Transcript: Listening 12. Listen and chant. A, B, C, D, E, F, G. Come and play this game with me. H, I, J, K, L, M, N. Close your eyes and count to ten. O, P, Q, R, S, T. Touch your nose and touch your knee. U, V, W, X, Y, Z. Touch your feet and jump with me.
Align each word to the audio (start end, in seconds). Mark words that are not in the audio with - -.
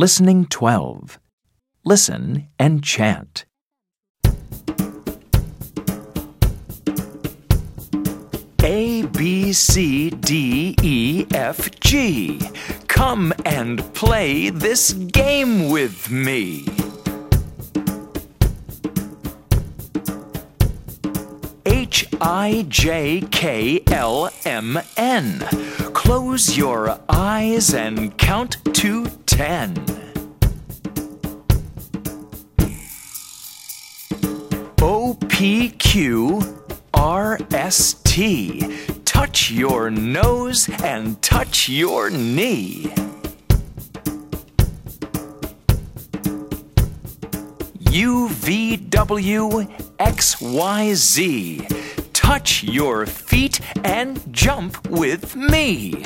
Listening 0.00 0.46
12. 0.46 1.18
Listen 1.84 2.46
and 2.56 2.84
chant. 2.84 3.46
A, 8.62 9.02
B, 9.06 9.52
C, 9.52 10.10
D, 10.10 10.76
E, 10.84 11.26
F, 11.34 11.80
G. 11.80 12.40
Come 12.86 13.34
and 13.44 13.82
play 13.92 14.50
this 14.50 14.92
game 14.92 15.68
with 15.68 16.08
me. 16.12 16.64
H, 21.70 22.08
I, 22.18 22.64
J, 22.70 23.20
K, 23.30 23.82
L, 23.88 24.30
M, 24.46 24.78
N. 24.96 25.40
Close 25.92 26.56
your 26.56 26.98
eyes 27.10 27.74
and 27.74 28.16
count 28.16 28.56
to 28.72 29.04
ten. 29.26 29.76
O, 34.80 35.18
P, 35.28 35.68
Q, 35.68 36.40
R, 36.94 37.38
S, 37.52 38.00
T. 38.02 38.86
Touch 39.04 39.50
your 39.50 39.90
nose 39.90 40.70
and 40.82 41.20
touch 41.20 41.68
your 41.68 42.08
knee. 42.08 42.90
U, 47.90 48.28
V, 48.28 48.76
W, 48.76 49.66
X, 49.98 50.40
Y, 50.42 50.94
Z. 50.94 51.66
Touch 52.12 52.62
your 52.62 53.06
feet 53.06 53.60
and 53.82 54.20
jump 54.30 54.86
with 54.90 55.34
me. 55.34 56.04